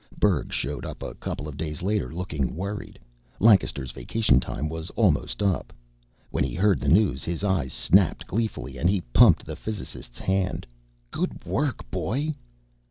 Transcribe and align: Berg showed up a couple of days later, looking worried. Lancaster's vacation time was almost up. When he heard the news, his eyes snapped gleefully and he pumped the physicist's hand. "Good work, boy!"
Berg 0.17 0.51
showed 0.51 0.83
up 0.83 1.03
a 1.03 1.13
couple 1.13 1.47
of 1.47 1.57
days 1.57 1.83
later, 1.83 2.11
looking 2.11 2.55
worried. 2.55 2.97
Lancaster's 3.39 3.91
vacation 3.91 4.39
time 4.39 4.67
was 4.67 4.89
almost 4.95 5.43
up. 5.43 5.71
When 6.31 6.43
he 6.43 6.55
heard 6.55 6.79
the 6.79 6.89
news, 6.89 7.23
his 7.23 7.43
eyes 7.43 7.71
snapped 7.71 8.25
gleefully 8.25 8.79
and 8.79 8.89
he 8.89 9.01
pumped 9.13 9.45
the 9.45 9.55
physicist's 9.55 10.17
hand. 10.17 10.65
"Good 11.11 11.45
work, 11.45 11.87
boy!" 11.91 12.33